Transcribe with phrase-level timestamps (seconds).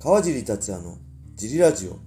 [0.00, 0.96] 川尻達也の
[1.34, 1.98] ジリラジオ。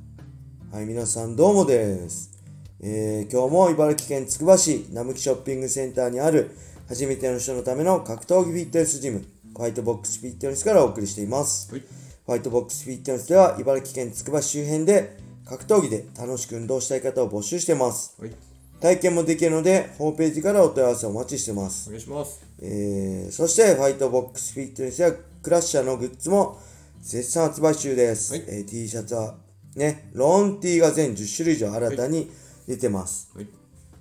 [0.73, 2.31] はい、皆さんどうもです。
[2.79, 6.55] えー今日も茨城県つくば市並木ショッピングセンターにある
[6.87, 11.69] 初めての人のための格闘技フィットネスジム、ホワイトボックスフィットネスからお送りしています。
[11.69, 11.83] はい。
[12.25, 18.15] ホワイトボックスフィットネスでは茨城県つくば市周辺で格闘技で楽しく運動したい方を募集してます。
[18.21, 18.31] はい。
[18.79, 21.89] 体験もできるので、ホームページからお問い合わせをお待ちしてます。
[21.89, 22.41] お願いします。
[22.61, 26.57] えーそして、ファイトボックスフィットネスやクラッシャーのグッズも
[27.01, 28.33] 絶賛発売中です。
[28.33, 29.35] はいえー T シャツは
[29.75, 32.29] ね、ローン T が全10種類以上新たに
[32.67, 33.31] 出てます。
[33.35, 33.47] はい。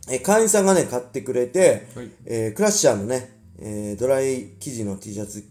[0.09, 5.45] えー会員さんがね、買ってくれて、はいえークラッシャーのね、えードライ生地の T シャツ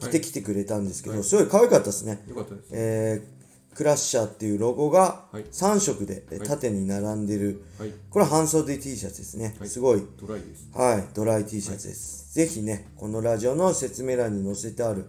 [0.00, 2.22] 着てきてくれたんですけど、はいすごい可愛かったですね。
[2.28, 2.68] よかったです。
[2.72, 3.34] えー
[3.74, 7.90] クラッシャーっていうロゴがはい3色で縦に並んでる、はい。
[8.08, 9.56] これは半袖 T シャツですね。
[9.58, 10.68] はいすごいドライです。
[10.72, 12.32] はい、ドライ T シャツです。
[12.34, 15.06] ぜひね、このラジオの説明欄に載せてある、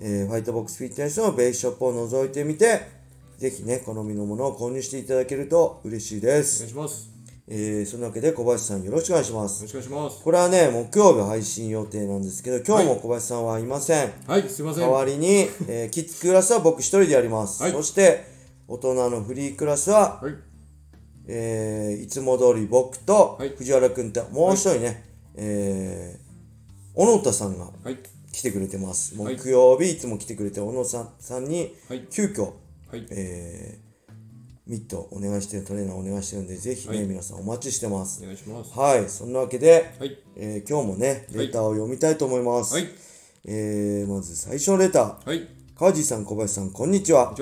[0.00, 2.80] えーファイトボックスフィットネスのベースショップを覗いてみて、
[3.38, 6.66] ぜひね、好みのものを購入していただけると嬉しいでお願いす。
[6.68, 7.10] します。
[7.46, 9.66] えー、そんなわけで小林さんよろしくお願いしまよろす。
[9.68, 10.22] しくお願いします。
[10.24, 14.12] これはね、木曜日配信予定なんですけど、今日も小林さんはいません。
[14.26, 14.82] はい、すいません。
[14.84, 17.62] 代わりに、えーキッズクラスは僕一人でやります。
[17.62, 18.24] はいそして、
[18.66, 20.34] 大人のフリークラスは、はい。
[21.26, 25.04] えーいつも通り僕とはい藤原君ともう一人ね、
[25.36, 26.24] えー
[26.96, 27.98] 小野田さんがはい。
[28.34, 29.16] 来てくれてます。
[29.16, 32.52] はい木曜日いつも来てくれて小野さんさんにはい急遽、
[32.90, 33.06] はい。
[33.10, 33.84] えー
[34.66, 38.24] ミットお願いしてるトレーナーお願いしてるんでぜひね、はい皆さんお待ちしてますお。
[38.24, 38.78] 願いします。
[38.78, 40.18] はい、そんなわけで、はい。
[40.36, 42.74] えー今日もねレターを読みたいと思います。
[42.74, 42.88] はい。
[43.44, 45.28] えーまず最初のレター。
[45.28, 45.46] はい。
[45.78, 47.34] 川地さん小林さんこんにちは。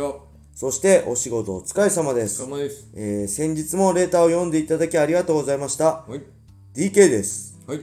[0.54, 2.46] そしてお仕事お疲れ様ですお。
[2.46, 2.88] 疲れ様です。
[2.94, 6.04] えー先日もレターを読んでいただきありがとうございました。
[6.08, 6.20] はい。
[6.74, 7.56] DK です。
[7.68, 7.80] はい。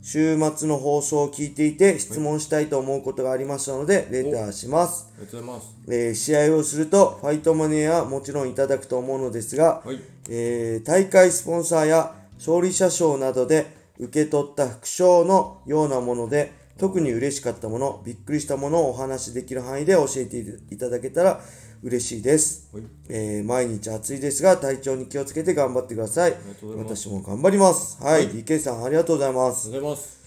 [0.00, 5.08] 週末の放送を聞いていて質問したいと思うことがありましたので、レターします。
[5.16, 5.74] ありがとうございます。
[5.88, 10.00] えー試合をするとファイトマネーはもちろんいただくと思うのですが、はい。
[10.30, 13.66] えー大会スポンサーや勝利者賞などで
[13.98, 20.38] 受け取った副賞のようなもので特に嬉しかったもの、びっくりしたものをお話しできる範囲で教えて
[20.70, 21.40] いただけたら
[21.82, 22.70] 嬉しいです。
[22.72, 22.84] はい。
[23.08, 26.32] えー毎日暑いですが体調に気をつけて頑張ってください。
[26.32, 26.34] い
[26.76, 28.02] 私も頑張ります。
[28.02, 29.68] はい、はい DK さんありがとうございます。
[29.68, 30.18] ありがとうございます。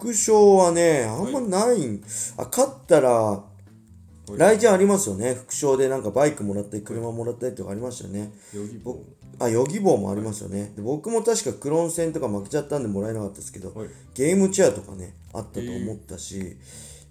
[0.00, 2.02] 副賞はね、あんまないん、
[2.38, 3.49] あ、勝ったら、い
[4.36, 5.34] 来年ありますよね。
[5.34, 8.32] 副賞でなんかバイクもらったり、車もらったりとかありましたよね。
[8.54, 9.04] ヨギボ
[9.38, 10.72] あ、ヨギボーもありますよね。
[10.76, 13.88] で僕も確かクローン戦とか負けちゃったんでもらえなかったですけど、はい。
[14.14, 16.56] ゲームチェアとかね、あったと思ったし、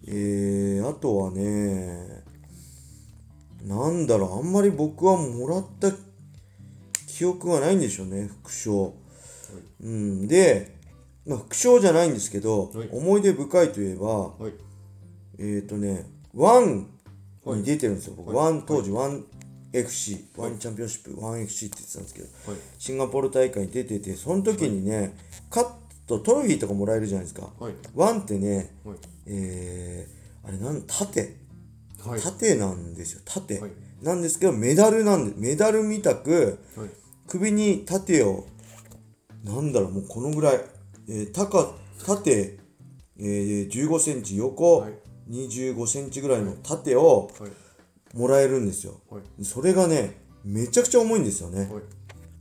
[0.07, 2.23] えー、あとはね、
[3.63, 5.91] なんだろう、あんまり僕はもらった
[7.07, 8.93] 記憶がないんでしょうね、副賞。
[9.81, 10.75] うん、で、
[11.25, 14.53] まあ、副賞じゃないんですけど、はい思い出深いといえば、はい。
[15.37, 16.85] えっ、ー、とね、 ONE はい
[17.55, 18.33] に出てるんですよ、僕。
[18.65, 19.25] 当時、ワン
[19.71, 22.61] FC、ワンチャンピオンシップ、ワン FC って言ってたんですけど、はい。
[22.77, 25.15] シンガポール大会に出てて、その時にね、
[25.49, 25.69] 勝つ
[26.07, 27.49] とトロフィーとかもらえるじゃないですか。
[27.59, 27.73] はい。
[27.95, 28.97] ONE ってね、はい。
[29.27, 31.37] えー、あれなん、盾。
[32.03, 32.21] はい。
[32.21, 33.59] 盾なんですよ、縦。
[33.59, 33.71] はい
[34.01, 36.89] なんですけど、メダルなんで、メダルみたく、はい。
[37.27, 38.47] 首に盾を、
[39.43, 40.61] なんだろう、もうこのぐらい、
[41.09, 42.59] えー、高、縦、
[43.19, 44.93] えー、15センチ、横、はい
[45.29, 47.51] 25センチぐらいの盾をはい。
[48.17, 48.99] もらえるんですよ。
[49.09, 49.45] はい。
[49.45, 51.69] それがね、めちゃくちゃ重いんですよね。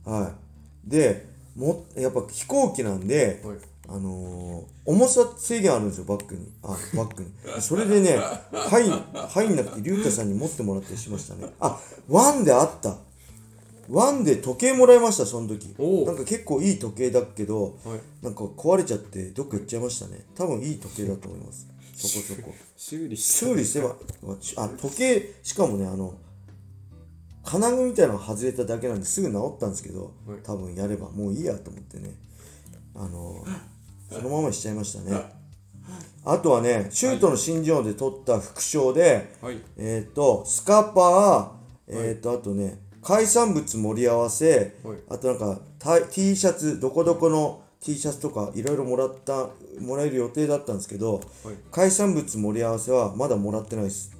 [0.05, 0.21] はい。
[0.23, 0.89] はい。
[0.89, 3.57] で、も、やっぱ飛行機なんで、はい。
[3.87, 6.51] あのー重さ制限あるんですよ、バッグに。
[6.63, 7.61] あ、バッグに。
[7.61, 8.17] それでね、
[8.51, 11.51] 入ん、入んなくて、龍太さんに持ってもらったりしましたね。
[11.59, 12.97] あ、ワンであった。
[13.89, 15.75] ワンで時計もらいました、その時。
[16.05, 18.23] なんか結構いい時計だけど、はい。
[18.23, 20.25] なんか壊れちゃってどっか行っちゃいましたね。
[20.35, 21.67] 多分いい時計だと思います。
[22.07, 22.55] そこそこ。
[22.77, 23.95] 修理し修理すれば、
[24.57, 26.13] あ、時計、しかもね、あの、
[27.43, 32.11] 金具みたいなのが外れただけなんですぐ治ったんですけど、はい多分やればもういいやと思ってね、
[32.95, 33.43] あの、
[34.11, 35.39] そのままにしちゃいましたね。
[36.25, 39.57] あとはね、シュートの新人王で取った副賞で、はい。
[39.77, 49.49] えっ、と、スカパー、えっ、と、あとね、海産物盛り合わせ、はいあとなんかタ T シャツ、どこどこの T シャツとかいろいろもらった、
[49.79, 51.23] もらえる予定だったんですけど、はい。
[51.71, 54.15] 海産物盛り合わせはまだもらってないです。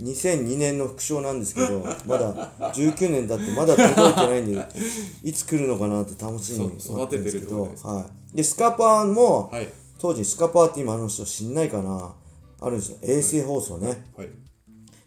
[0.00, 4.68] 2002年の副賞なんですけど、 まだ19年経ってまだ届いてないんで、
[5.22, 8.36] いつ来るのかなって楽しみに待ってるんですけど育ててるってことで、すはい。
[8.36, 9.68] で、スカパーも、はい。
[9.98, 12.14] 当時スカパーって今あの人知んないかな
[12.60, 12.98] あるんですよ。
[13.02, 14.04] 衛星放送ね。
[14.16, 14.28] はい。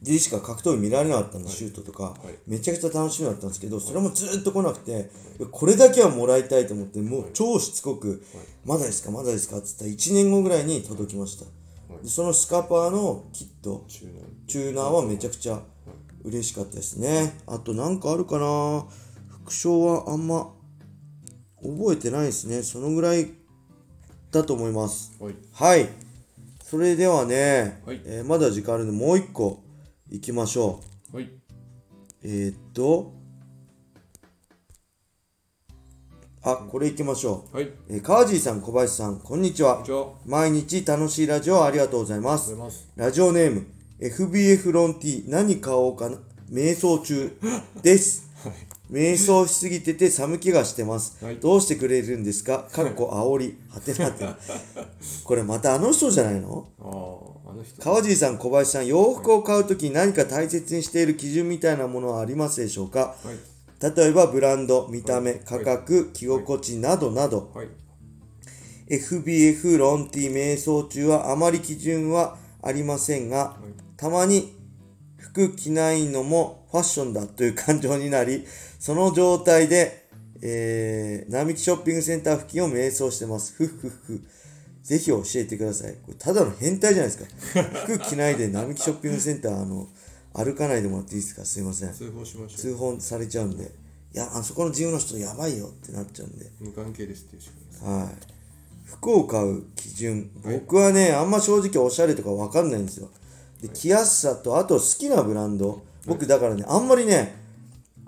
[0.02, 2.52] でしか格闘技見られなかったんで、シュートとか、い。
[2.52, 5.10] めちゃくちゃ楽しみだったんですけど、それもずーっと来なくて、
[5.52, 8.24] これだけはもらいたいと思って、もう超しつこく、
[8.64, 11.46] まだですか、まだですかって言ったら、1年後ぐらいに届きました。
[12.04, 14.24] でそのスカパーのキット、中年。
[14.48, 15.62] チューナーはめちゃくちゃ
[16.24, 17.40] 嬉しかったですね。
[17.48, 18.86] あとなんかあるかな
[19.46, 20.54] 副賞はあんま
[21.64, 22.62] 覚えてないですね。
[22.62, 23.32] そのぐらい
[24.32, 25.16] だと思います。
[25.20, 25.36] はい。
[25.54, 25.90] はい。
[26.64, 28.02] それではね、はい。
[28.06, 29.64] えーまだ時間あるんでもう一個
[30.10, 30.82] いきましょ
[31.14, 31.16] う。
[31.18, 31.30] はい。
[32.24, 33.14] えー、っと
[36.44, 37.70] あこれいきましょう、はい。
[37.90, 39.76] えー、川尻さん小林さんこんにちは。
[39.76, 40.08] こんにちは。
[40.26, 42.52] 毎日楽しいラジオありがとうございます。
[42.52, 42.90] ございます。
[42.96, 43.68] ラジオネーム
[44.00, 46.18] FBF ロンティ何買おうかな
[46.50, 47.38] 瞑想中
[47.82, 48.28] です。
[48.90, 51.36] 瞑想しすぎてて寒気がしてます、はい。
[51.38, 52.70] どうしてくれるんですか？
[52.72, 54.26] かっこ煽りはてなって。
[55.26, 56.70] これまたあの人じゃないの？
[57.80, 63.16] 川尻さん小林さん洋服を買うときに何か大切にしている基準みたいなものはありますでしょうか？
[63.24, 63.96] はい。
[63.96, 65.42] 例えばブランド見た目、はい。
[65.46, 67.68] 価格着心地などなど、はい。
[68.90, 73.58] FBF ロンティ瞑想中はあまり基準はありませんが、
[73.98, 74.56] たまに
[75.18, 78.46] 服着ないのもファッションだという感情になり、
[78.80, 80.08] その状態で、
[80.42, 83.54] えー、並木ショッピングセンター付近を瞑想してます。
[83.54, 84.22] ふっふっふ。
[84.88, 85.94] ぜひ教えてください。
[85.96, 87.62] これただの変態じゃないですか。
[87.86, 89.88] 服着ないで並木ショッピングセンター、あの、
[90.34, 91.44] 歩かないでもらっていいですか？
[91.44, 91.94] すいません。
[91.94, 93.66] 通報しましょう通報されちゃうんで。
[94.14, 96.50] いや、あそこの自由の人やばいよってなっちゃうんで。
[96.62, 98.16] 無関係ですっていう仕組みですはい。
[98.86, 100.30] 服を買う基準。
[100.46, 103.10] 僕はね、あんま正直おしゃれとかわかんないんですよ。
[103.62, 105.82] で、着やすさと、あと好きなブランド。
[106.06, 107.36] 僕だからね、あんまりね、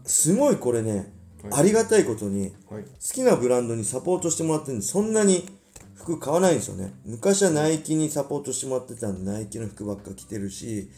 [0.06, 1.12] すごいこれね、
[1.52, 5.50] ありがたいことに、はい好きなブランドにサポートしてもらってるんで、そんなに
[6.00, 6.94] 服買わないんですよね。
[7.06, 10.90] 昔はナイキにサポートしてもらってたんで、ナイキの服ばっか着てるし、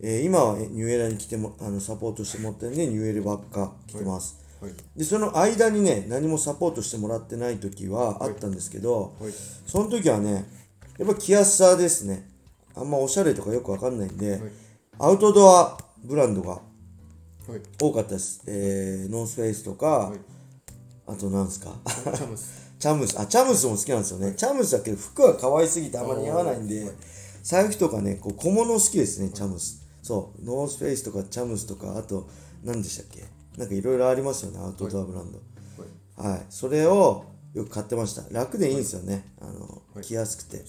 [0.00, 4.36] えー今はえニューエラに来ても、あの、サポートしてもらってるんで、ニューエラばっか着てます。
[4.60, 4.72] はい。
[4.96, 9.32] でその間にね何もサポートしてもらってない時はあったんですけど、はい。
[9.66, 10.44] その時はね
[10.98, 12.28] やっぱ着やすさですね。
[12.74, 14.40] あんまおしゃれとかよくわかんないんで、はい。
[14.98, 16.60] アウトドアブランドがはい。
[17.80, 20.18] 多かったです、えーノースフェイスとか、はい。
[21.06, 21.74] あとなんですか？
[21.86, 24.34] チャムスチャムスあチャムスも好きなんですよね。
[24.34, 26.90] チャムスだけど服は可愛すぎてあんまり似合わないんで
[27.42, 32.26] 財布とかねこう小物好きですねチャムスそうノースフェイスとかチャムスとかあと
[32.64, 33.24] 何でしたっけ？
[33.58, 35.38] なんかいろいろありますよねアウトドアブランド。
[36.22, 36.32] はい。
[36.32, 38.22] はい、それをよく買ってました。
[38.30, 40.04] 楽でいいんですよね、あのはい。
[40.04, 40.64] 着やすくて。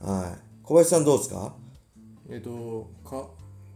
[0.00, 0.38] はい。
[0.62, 1.54] 小林さんどうですか？
[2.30, 3.28] えっとか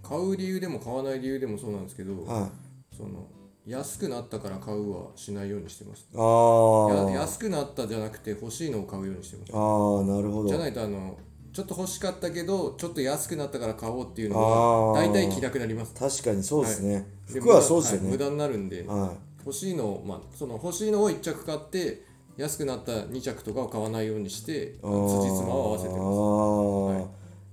[0.02, 2.48] 買う理由でも買わない理由でもそうなんですけどは
[2.92, 2.96] い。
[2.96, 3.26] その
[3.66, 6.08] 安くなったから買うはしないようにしてます。
[6.14, 9.52] あやー安くなったじゃなくて欲しいのを買うようにしてます。
[9.52, 10.48] あーなるほど。
[10.48, 11.16] じゃないとあの
[11.52, 15.94] ちょっと欲しかったけどちょっと安くなったから買おうっていうのは大体着なくなります。
[15.94, 18.10] 確かにそうですね、で服はそうですよね。
[18.10, 18.34] 無駄はい。
[18.34, 19.12] 無駄になるんでは
[19.44, 22.02] 欲しいのをまあその欲しいのを1着買って
[22.36, 26.00] 安くなった2着とかを買わないようにしてい、辻褄を合わせてます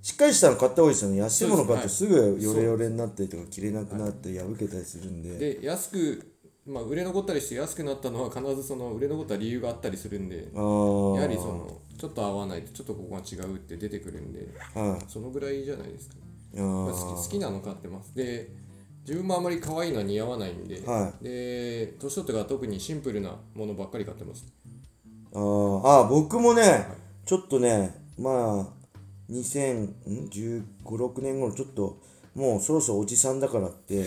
[0.02, 1.18] しっかりしたの買った方がいいですよね。
[1.18, 6.36] 安いもの買ってすぐヨレヨレになったりとか着れなくなって破けたりするんで、で安く
[6.66, 15.06] まあ売れ残ったりして安くなったのは必ずその売れ残った理由があったりするんでやはりそのちょっと合わないとちょっとここが違うって出てくるんではい。
[15.08, 16.16] そのぐらいじゃないですか。
[16.56, 18.16] あ好ーき好きなの買ってます。
[18.16, 18.50] で
[19.06, 24.46] 自分もあまり可愛いのは似合わないんで、はで年取ってから特にシンプルなものばっかり買ってます。
[25.34, 25.88] あー。
[25.88, 26.88] あー僕もね、
[27.26, 28.79] ちょっとねまあ
[29.30, 32.02] 201516年頃ちょっと
[32.36, 34.06] もうそろそろおじさんだからって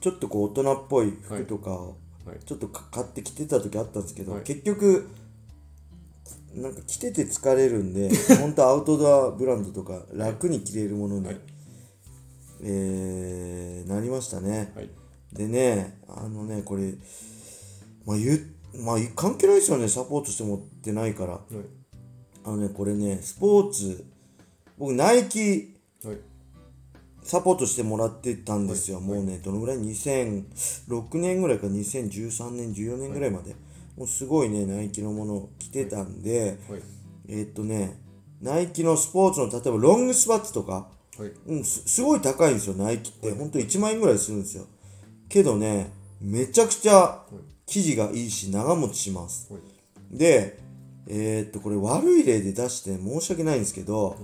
[0.00, 1.96] ちょっとこう大人っぽい服とかを
[2.28, 2.38] はい。
[2.44, 4.42] ちょっとか買ってきてた時あったんですけど、はい。
[4.42, 5.08] 結局
[6.54, 11.40] なんか着てて疲れるんで 本当アウトドアブランドとか楽に着れるものに、はい。
[12.62, 14.72] えーなりましたね。
[14.76, 14.90] はい。
[15.32, 16.94] でね、あのね、これ、
[18.04, 21.32] まあ言う、まあ関係ないですよね、サポートしてもってないから。
[21.32, 21.44] はい。
[22.44, 24.04] あのね、これね、スポーツ、
[24.78, 26.18] 僕、ナイキはい
[27.22, 28.98] サポートしてもらってたんですよ。
[28.98, 33.54] はいもうね、どのぐらい ?2006 年ぐらいか2013年、14年ぐらいまで。
[33.96, 36.82] もうすごいね、ナイキのものを着てたんで、はい
[37.28, 38.00] えーっとね、
[38.40, 43.32] ナイキのスポーツの、例えばロングスパッツとか、はいうん、すすごい高いんですよ、ナイキって。
[43.32, 44.64] ほんと1万円ぐらいするんですよ。
[45.28, 47.24] けどね、めちゃくちゃ
[47.66, 49.52] 生地がいいし、長持ちします。
[49.52, 49.62] はい
[50.10, 50.58] で、
[51.06, 54.16] えーっと、これ悪い例で出して申し訳ないんですけど、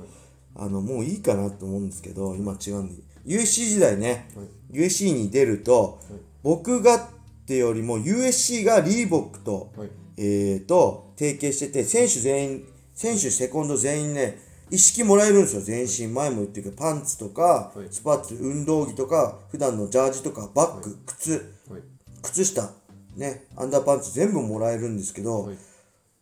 [0.56, 3.02] あの、もういいかなと思うんですけど、今違うんで。
[3.26, 4.80] USC 時代ね、はい。
[4.80, 6.00] USC に出ると、
[6.42, 7.00] 僕がっ
[7.46, 9.90] てよりも USC がリーボックと、はい。
[10.16, 14.38] えー、と提携してて選手全員選手セコンド全員ね
[14.70, 15.60] 一式もらえるんですよ。
[15.60, 17.88] 全身前も言ってるけどパンツとか、はい。
[17.90, 21.54] スパッツ運動着とか普段のジャージとかバッグ、靴。
[21.68, 21.82] はい。
[22.22, 22.70] 靴下。
[23.16, 23.44] ね。
[23.56, 25.56] アンダーパンツ全部もらえるんですけど、はい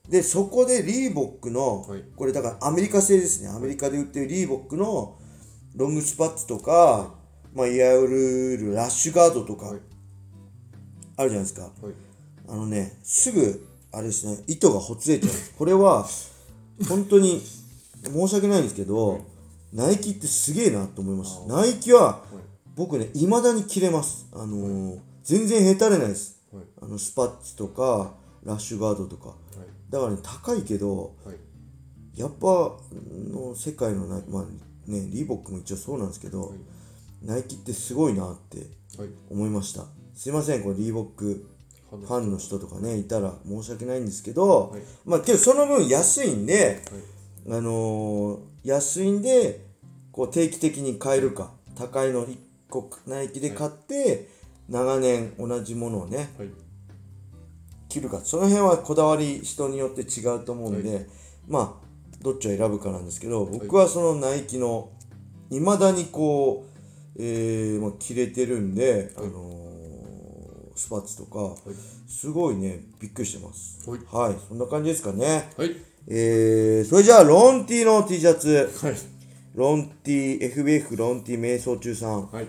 [0.09, 2.03] でそこでリーボックの、はい。
[2.17, 3.49] これだからアメリカ製ですね。
[3.49, 5.19] アメリカで売ってるリーボックの
[5.75, 7.15] ロングスパッツとか、
[7.55, 9.81] まあ、いわゆるラッシュガードとかはい。
[11.17, 11.73] あるじゃないですか、はい。
[12.49, 15.33] あのねすぐあれですね糸がほつれちゃう。
[15.57, 16.07] これは
[16.89, 17.41] 本当に
[18.05, 19.25] 申し訳ないんですけど、
[19.73, 21.55] ナイキってすげえなと思いました。
[21.55, 22.39] ナイキははい。
[22.75, 24.27] 僕ねいまだに着れます。
[24.33, 26.41] あのー全然へたれないです。
[26.53, 26.65] はい。
[26.83, 29.37] あのスパッツとかラッシュガードとか
[29.93, 31.37] だからね高いけどはい。
[32.19, 36.59] やっぱの世界のナイまあねリーボックも一応そうなんですけど、はい。
[37.23, 38.59] ナイキってすごいなって
[38.99, 39.09] はい。
[39.31, 39.85] 思いました。
[40.15, 41.47] すいませんこれリーボック
[41.91, 44.81] フファンの人とかねいたら申し訳ないんですけど、はい。
[45.05, 46.83] まあけどその分安いんで、
[47.47, 47.59] はい。
[47.59, 49.67] あのー安いんで
[50.13, 52.37] こう定期的に買えるか高いの1
[52.71, 54.29] 個ナイキで買って、
[54.69, 56.31] 長年同じものをね
[57.93, 58.21] はい着るか。
[58.25, 61.01] その辺はこだわり人によって違うと思うんで、は
[61.49, 64.91] まあどっちを選ぶかなんですけど僕はそのナイキの
[65.51, 66.65] いまだにこ
[67.17, 69.27] う、えーまあ、着れてるんで、はい。
[69.27, 69.63] あのー
[70.75, 71.59] スパッツとか、はい。
[72.09, 73.89] すごいねびっくりしてます。
[73.89, 74.01] はい。
[74.11, 74.37] はい。
[74.49, 75.51] そんな感じですかね。
[75.57, 75.77] はい。
[76.09, 78.71] えー、それじゃあロンティの T シャツ。
[78.83, 78.95] はい。
[79.55, 82.27] ロンティ FBF ロンティ瞑想中さん。
[82.31, 82.49] はい。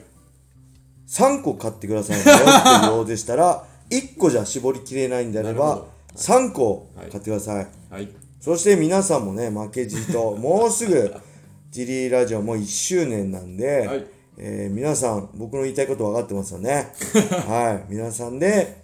[1.06, 5.94] 3個買ってください迷ってるようでしたら1個じゃ絞りきれないんであればなるほど。
[6.16, 8.10] 3個買ってください、はい。
[8.40, 11.14] そして皆さんもね負けじともうすぐ
[11.72, 14.06] ジリーラジオも1周年なんで、はい。
[14.38, 16.92] えー皆さん僕の言いたいこと分かってますよね。
[17.48, 17.92] はい。
[17.92, 18.82] 皆さんで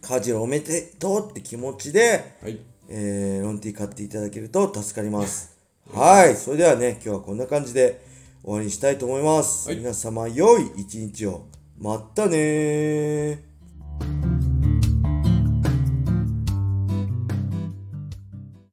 [0.00, 2.58] 家事おめでとうって気持ちで、はい。
[2.88, 5.50] えーロンティー買っていただけると助かります。
[5.92, 6.36] はい。
[6.36, 8.00] それではね今日はこんな感じで
[8.42, 9.78] 終わりにしたいと思います、はい。
[9.78, 11.46] 皆様良い一日を。
[11.78, 13.51] まったねー
[14.00, 14.31] you